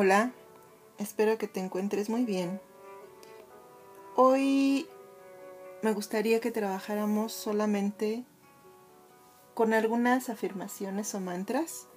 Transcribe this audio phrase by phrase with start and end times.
[0.00, 0.30] Hola,
[0.98, 2.60] espero que te encuentres muy bien.
[4.14, 4.86] Hoy
[5.82, 8.22] me gustaría que trabajáramos solamente
[9.54, 11.88] con algunas afirmaciones o mantras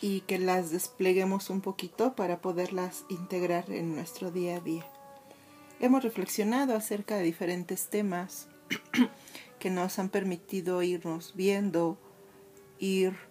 [0.00, 4.86] y que las despleguemos un poquito para poderlas integrar en nuestro día a día.
[5.78, 8.48] Hemos reflexionado acerca de diferentes temas
[9.58, 11.98] que nos han permitido irnos viendo,
[12.78, 13.29] ir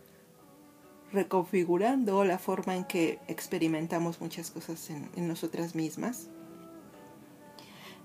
[1.11, 6.27] reconfigurando la forma en que experimentamos muchas cosas en, nosotras mismas.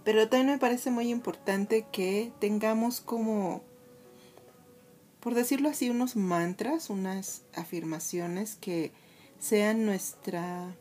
[0.05, 3.63] Pero también me parece muy importante que tengamos como,
[5.21, 8.93] por decirlo así, unos mantras, unas afirmaciones que
[9.39, 10.75] sean nuestra,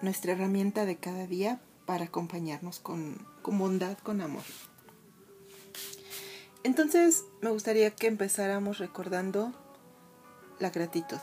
[0.00, 4.44] nuestra herramienta de cada día para acompañarnos con, con bondad, con amor.
[6.62, 9.54] Entonces me gustaría que empezáramos recordando
[10.58, 11.18] la gratitud.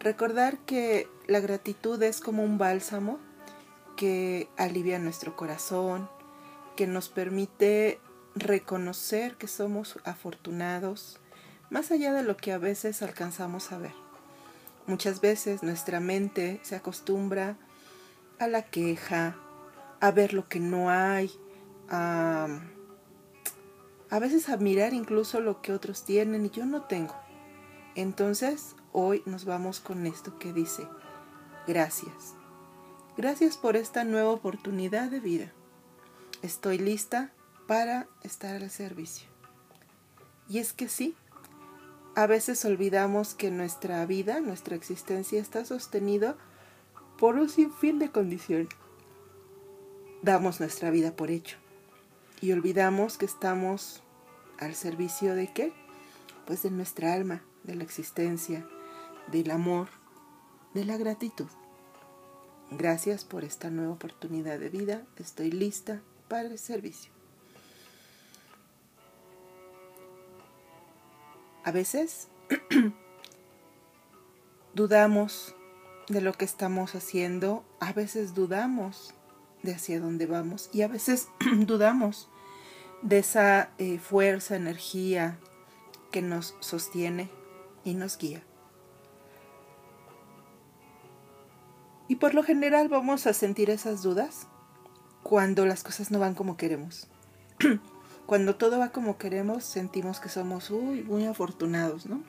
[0.00, 3.18] Recordar que la gratitud es como un bálsamo
[3.96, 6.08] que alivia nuestro corazón,
[6.76, 8.00] que nos permite
[8.34, 11.20] reconocer que somos afortunados,
[11.70, 13.94] más allá de lo que a veces alcanzamos a ver.
[14.86, 17.56] Muchas veces nuestra mente se acostumbra
[18.38, 19.36] a la queja,
[20.00, 21.30] a ver lo que no hay,
[21.88, 22.48] a,
[24.10, 27.23] a veces a mirar incluso lo que otros tienen y yo no tengo.
[27.94, 30.88] Entonces, hoy nos vamos con esto que dice,
[31.66, 32.34] gracias.
[33.16, 35.52] Gracias por esta nueva oportunidad de vida.
[36.42, 37.32] Estoy lista
[37.68, 39.28] para estar al servicio.
[40.48, 41.14] Y es que sí,
[42.16, 46.36] a veces olvidamos que nuestra vida, nuestra existencia está sostenida
[47.18, 48.68] por un sinfín de condiciones.
[50.22, 51.56] Damos nuestra vida por hecho
[52.40, 54.02] y olvidamos que estamos
[54.58, 55.72] al servicio de qué?
[56.46, 58.66] Pues de nuestra alma, de la existencia,
[59.30, 59.88] del amor,
[60.74, 61.48] de la gratitud.
[62.70, 65.02] Gracias por esta nueva oportunidad de vida.
[65.16, 67.12] Estoy lista para el servicio.
[71.64, 72.28] A veces
[74.74, 75.54] dudamos
[76.08, 79.14] de lo que estamos haciendo, a veces dudamos
[79.62, 81.28] de hacia dónde vamos y a veces
[81.60, 82.28] dudamos
[83.00, 85.38] de esa eh, fuerza, energía
[86.10, 87.30] que nos sostiene
[87.84, 88.42] y nos guía.
[92.08, 94.46] Y por lo general vamos a sentir esas dudas
[95.22, 97.08] cuando las cosas no van como queremos.
[98.26, 102.22] cuando todo va como queremos, sentimos que somos muy afortunados, ¿no?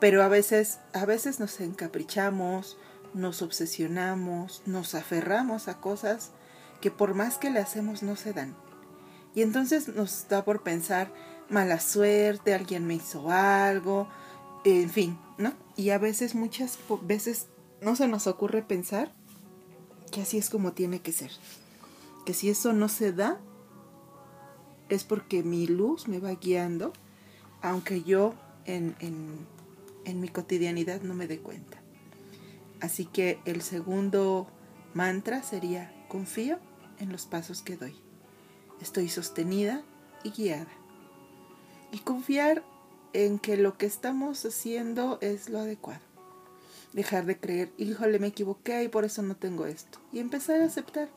[0.00, 2.76] Pero a veces, a veces nos encaprichamos,
[3.14, 6.32] nos obsesionamos, nos aferramos a cosas
[6.80, 8.54] que por más que le hacemos no se dan.
[9.34, 11.12] Y entonces nos da por pensar,
[11.50, 14.08] mala suerte, alguien me hizo algo,
[14.64, 15.52] en fin, ¿no?
[15.76, 17.48] Y a veces, muchas veces,
[17.80, 19.12] no se nos ocurre pensar
[20.10, 21.32] que así es como tiene que ser.
[22.24, 23.40] Que si eso no se da,
[24.88, 26.92] es porque mi luz me va guiando,
[27.60, 28.34] aunque yo
[28.64, 29.46] en, en,
[30.04, 31.82] en mi cotidianidad no me dé cuenta.
[32.80, 34.46] Así que el segundo
[34.94, 36.58] mantra sería, confío
[36.98, 37.96] en los pasos que doy.
[38.84, 39.82] Estoy sostenida
[40.24, 40.68] y guiada
[41.90, 42.62] y confiar
[43.14, 46.02] en que lo que estamos haciendo es lo adecuado.
[46.92, 50.00] Dejar de creer, híjole, me equivoqué y por eso no tengo esto.
[50.12, 51.08] Y empezar a aceptar.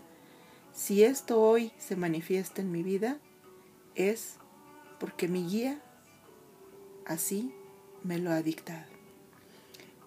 [0.73, 3.17] Si esto hoy se manifiesta en mi vida,
[3.95, 4.35] es
[4.97, 5.81] porque mi guía
[7.05, 7.53] así
[8.01, 8.87] me lo ha dictado.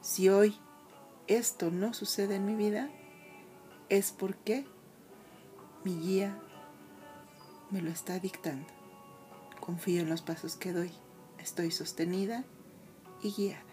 [0.00, 0.56] Si hoy
[1.26, 2.88] esto no sucede en mi vida,
[3.90, 4.64] es porque
[5.84, 6.40] mi guía
[7.70, 8.66] me lo está dictando.
[9.60, 10.90] Confío en los pasos que doy.
[11.38, 12.44] Estoy sostenida
[13.22, 13.64] y guiada.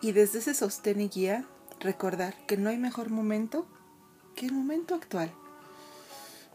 [0.00, 1.46] Y desde ese sostén y guía,
[1.78, 3.66] recordar que no hay mejor momento
[4.34, 5.32] que el momento actual.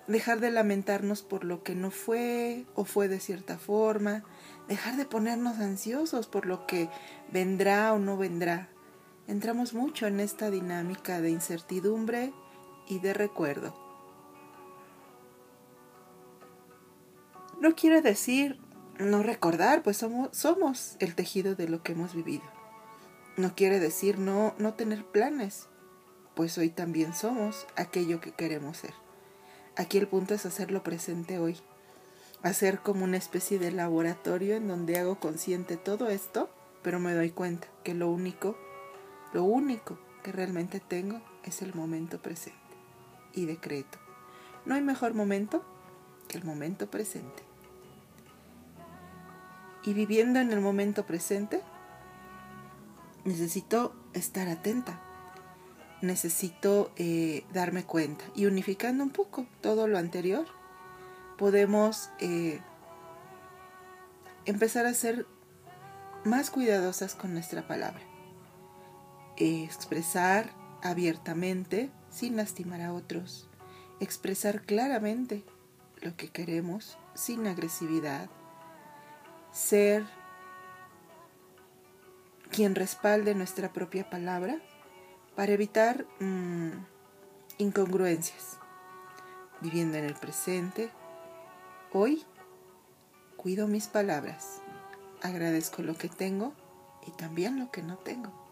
[0.07, 4.23] Dejar de lamentarnos por lo que no fue o fue de cierta forma.
[4.67, 6.89] Dejar de ponernos ansiosos por lo que
[7.31, 8.69] vendrá o no vendrá.
[9.27, 12.33] Entramos mucho en esta dinámica de incertidumbre
[12.87, 13.73] y de recuerdo.
[17.59, 18.59] No quiere decir
[18.99, 22.43] no recordar, pues somos, el tejido de lo que hemos vivido.
[23.35, 25.67] No quiere decir no, no tener planes,
[26.35, 28.93] pues hoy también somos aquello que queremos ser.
[29.75, 31.57] Aquí el punto es hacerlo presente hoy,
[32.41, 36.49] hacer como una especie de laboratorio en donde hago consciente todo esto,
[36.81, 38.57] pero me doy cuenta que lo único,
[39.33, 42.66] lo único que realmente tengo es el momento presente.
[43.37, 43.99] Y decreto,
[44.65, 45.63] no hay mejor momento
[46.27, 47.43] que el momento presente.
[49.83, 51.61] Y viviendo en el momento presente,
[53.25, 54.99] necesito estar atenta,
[56.01, 58.25] necesito eh, darme cuenta.
[58.33, 60.47] Y unificando un poco todo lo anterior,
[61.37, 62.59] podemos eh,
[64.45, 65.27] empezar a ser
[66.25, 68.01] más cuidadosas con nuestra palabra,
[69.37, 70.49] expresar
[70.81, 73.49] abiertamente sin lastimar a otros,
[73.99, 75.43] expresar claramente
[76.01, 78.29] lo que queremos sin agresividad,
[79.51, 80.05] ser
[82.51, 84.59] quien respalde nuestra propia palabra
[85.35, 86.71] para evitar mm,
[87.57, 88.57] incongruencias.
[89.59, 90.91] Viviendo en el presente,
[91.91, 92.23] hoy
[93.37, 94.61] cuido mis palabras,
[95.21, 96.53] agradezco lo que tengo
[97.07, 98.46] y también lo que no tengo.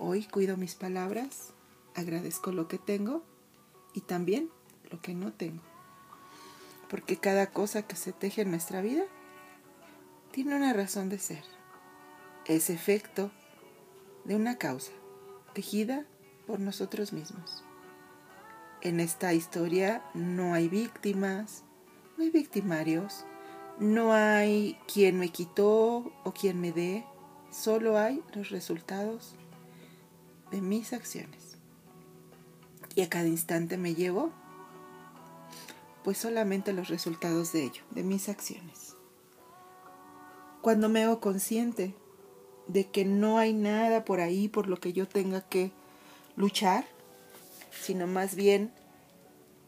[0.00, 1.52] Hoy cuido mis palabras,
[1.96, 3.24] agradezco lo que tengo
[3.94, 4.48] y también
[4.90, 5.62] lo que no tengo.
[6.88, 9.02] Porque cada cosa que se teje en nuestra vida
[10.30, 11.42] tiene una razón de ser
[12.48, 13.30] es efecto
[14.24, 14.92] de una causa
[15.52, 16.06] tejida
[16.46, 17.62] por nosotros mismos.
[18.80, 21.64] En esta historia no hay víctimas,
[22.16, 23.26] no hay victimarios,
[23.78, 27.04] no hay quien me quitó o quien me dé,
[27.50, 29.34] solo hay los resultados
[30.50, 31.56] de mis acciones.
[32.94, 34.32] Y a cada instante me llevo
[36.04, 38.96] pues solamente los resultados de ello, de mis acciones.
[40.62, 41.94] Cuando me hago consciente
[42.66, 45.70] de que no hay nada por ahí por lo que yo tenga que
[46.36, 46.86] luchar,
[47.70, 48.72] sino más bien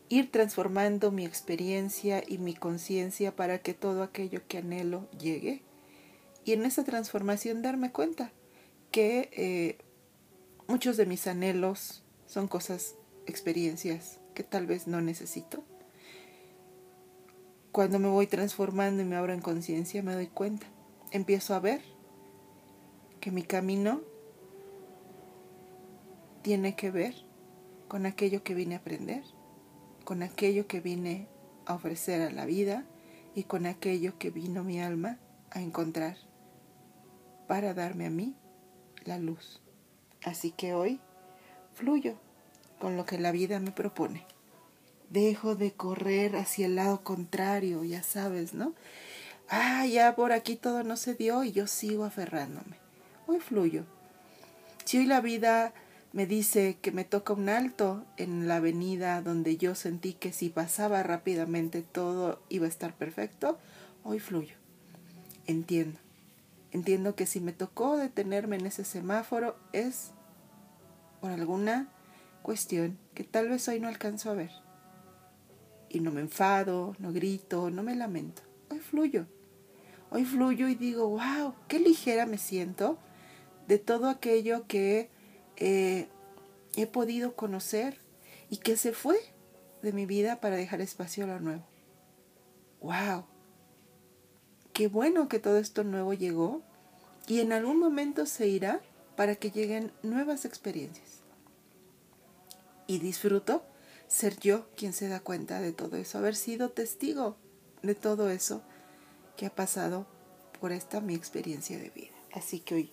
[0.09, 5.63] ir transformando mi experiencia y mi conciencia para que todo aquello que anhelo llegue.
[6.45, 8.33] Y en esa transformación darme cuenta
[8.91, 9.79] que eh,
[10.71, 12.95] muchos de mis anhelos son cosas,
[13.27, 15.65] experiencias que tal vez no necesito.
[17.73, 20.69] Cuando me voy transformando y me abro en conciencia, me doy cuenta.
[21.11, 21.83] Empiezo a ver
[23.21, 24.01] que mi camino
[26.43, 27.15] tiene que ver
[27.89, 29.25] con aquello que vine a aprender,
[30.05, 31.27] con aquello que vine
[31.67, 32.87] a ofrecer a la vida
[33.35, 35.19] y con aquello que vino mi alma
[35.51, 36.17] a encontrar
[37.49, 38.37] para darme a mí
[39.05, 39.61] la luz.
[40.25, 41.01] Así que hoy
[41.75, 42.17] fluyo
[42.79, 44.27] con lo que la vida me propone.
[45.09, 48.75] Dejo de correr hacia el lado contrario, ya sabes, ¿no?
[49.49, 52.81] Ah, ya por aquí todo no se dio y yo sigo aferrándome
[53.31, 53.85] hoy fluyo.
[54.85, 55.73] Si hoy la vida
[56.13, 60.49] me dice que me toca un alto en la avenida donde yo sentí que si
[60.49, 63.59] pasaba rápidamente todo iba a estar perfecto,
[64.03, 64.57] hoy fluyo.
[65.47, 65.99] Entiendo.
[66.73, 70.13] Entiendo que si me tocó detenerme en ese semáforo es
[71.21, 71.93] por alguna
[72.43, 74.51] cuestión que tal vez hoy no alcanzo a ver.
[75.89, 78.43] Y no me enfado, no grito, no me lamento.
[78.71, 79.27] Hoy fluyo.
[80.11, 82.99] Hoy fluyo y digo, wow, qué ligera me siento
[83.67, 85.11] de todo aquello que
[85.57, 86.09] eh,
[86.77, 88.01] he podido conocer
[88.49, 89.19] y que se fue
[89.83, 91.65] de mi vida para dejar espacio a lo nuevo.
[92.81, 93.25] ¡Wow!
[94.81, 96.63] Qué bueno que todo esto nuevo llegó
[97.27, 98.81] y en algún momento se irá
[99.15, 101.21] para que lleguen nuevas experiencias.
[102.87, 103.63] Y disfruto
[104.09, 107.37] ser yo quien se da cuenta de todo eso, haber sido testigo
[107.83, 108.63] de todo eso
[109.37, 110.07] que ha pasado
[110.63, 112.17] por esta mi experiencia de vida.
[112.33, 112.93] Así que hoy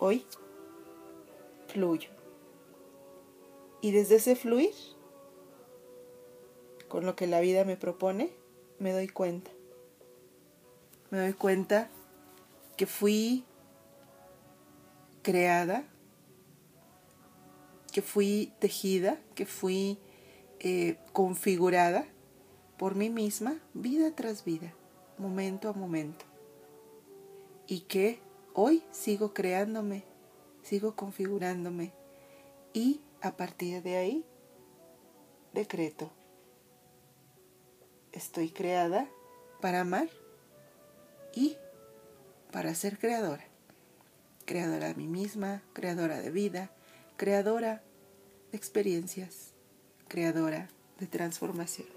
[0.00, 0.26] Hoy
[1.68, 2.10] fluyo.
[3.80, 4.74] Y desde ese fluir,
[6.88, 8.32] con lo que la vida me propone,
[8.80, 9.52] me doy cuenta.
[11.12, 11.88] Me doy cuenta
[12.76, 13.44] que fui
[15.22, 15.84] creada,
[17.92, 20.00] que fui tejida, que fui
[20.58, 22.08] eh, configurada
[22.76, 24.74] por mí misma, vida tras vida,
[25.16, 26.24] momento a momento.
[27.68, 28.20] Y que
[28.54, 30.04] Hoy sigo creándome,
[30.62, 31.94] sigo configurándome
[32.74, 34.26] y a partir de ahí
[35.54, 36.10] decreto.
[38.12, 39.08] Estoy creada
[39.62, 40.10] para amar
[41.34, 41.56] y
[42.50, 43.44] para ser creadora.
[44.44, 46.70] Creadora de mí misma, creadora de vida,
[47.16, 47.82] creadora
[48.50, 49.52] de experiencias,
[50.08, 51.88] creadora de transformación.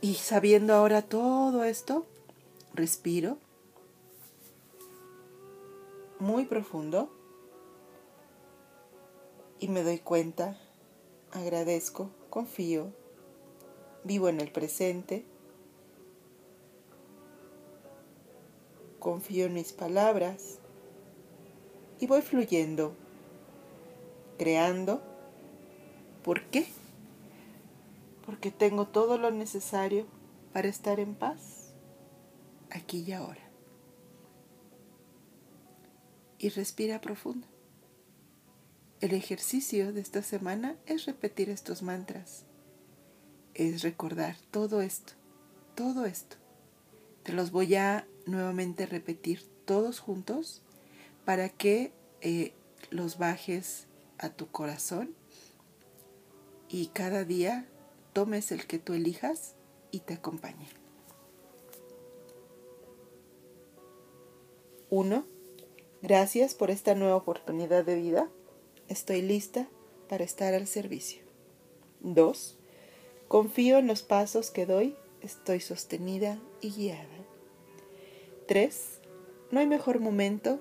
[0.00, 2.06] Y sabiendo ahora todo esto,
[2.74, 3.38] respiro
[6.18, 7.10] muy profundo
[9.58, 10.58] y me doy cuenta,
[11.32, 12.92] agradezco, confío,
[14.06, 15.24] vivo en el presente,
[18.98, 20.58] confío en mis palabras
[22.00, 22.94] y voy fluyendo,
[24.38, 25.02] creando.
[26.24, 26.66] ¿Por qué?
[28.26, 30.04] porque tengo todo lo necesario
[30.52, 31.72] para estar en paz
[32.70, 33.40] aquí y ahora.
[36.38, 37.46] y respira profundo.
[39.00, 42.44] El ejercicio de esta semana es repetir estos mantras,
[43.56, 45.14] es recordar todo esto,
[45.74, 46.36] todo esto.
[47.22, 50.62] Te los voy a nuevamente repetir todos juntos
[51.24, 52.52] para que eh,
[52.90, 53.86] los bajes
[54.18, 55.14] a tu corazón
[56.68, 57.66] y cada día
[58.12, 59.54] tomes el que tú elijas
[59.90, 60.68] y te acompañe.
[64.90, 65.26] 1.
[66.02, 68.28] Gracias por esta nueva oportunidad de vida.
[68.88, 69.68] Estoy lista
[70.08, 71.22] para estar al servicio.
[72.00, 72.58] 2.
[73.28, 74.96] Confío en los pasos que doy.
[75.20, 77.06] Estoy sostenida y guiada.
[78.46, 79.00] 3.
[79.50, 80.60] No hay mejor momento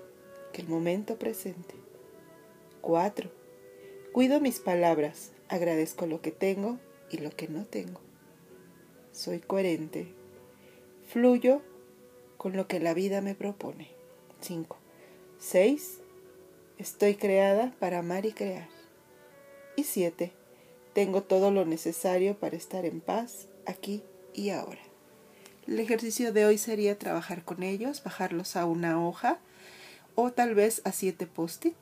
[0.51, 1.75] que el momento presente.
[2.81, 3.29] 4.
[4.11, 5.31] Cuido mis palabras.
[5.47, 6.79] Agradezco lo que tengo
[7.11, 8.01] y lo que no tengo.
[9.11, 10.07] Soy coherente.
[11.07, 11.61] Fluyo
[12.37, 13.89] con lo que la vida me propone.
[14.41, 14.75] 5.
[15.37, 15.99] 6.
[16.79, 18.69] Estoy creada para amar y crear.
[19.75, 20.31] Y 7.
[20.95, 24.01] Tengo todo lo necesario para estar en paz aquí
[24.33, 24.79] y ahora.
[25.67, 29.39] El ejercicio de hoy sería trabajar con ellos, bajarlos a una hoja
[30.15, 31.75] o tal vez a siete post-it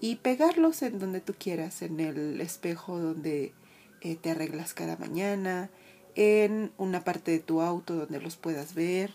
[0.00, 3.52] y pegarlos en donde tú quieras, en el espejo donde
[4.00, 5.70] eh, te arreglas cada mañana,
[6.16, 9.12] en una parte de tu auto donde los puedas ver,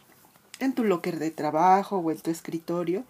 [0.60, 3.04] en tu locker de trabajo o en tu escritorio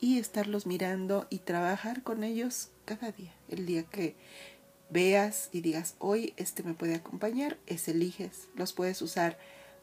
[0.00, 3.32] y estarlos mirando y trabajar con ellos cada día.
[3.48, 4.14] El día que
[4.90, 8.48] veas y digas, hoy este me puede acompañar, es eliges.
[8.54, 9.38] Los puedes usar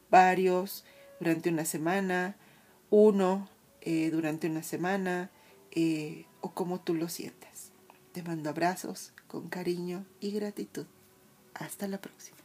[0.09, 0.85] varios
[1.19, 2.35] durante una semana,
[2.89, 3.49] uno
[3.81, 5.31] eh, durante una semana
[5.71, 7.71] eh, o como tú lo sientas.
[8.11, 10.85] Te mando abrazos con cariño y gratitud.
[11.53, 12.40] Hasta la próxima.